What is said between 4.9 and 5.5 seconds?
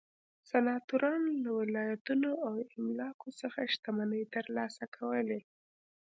کولې.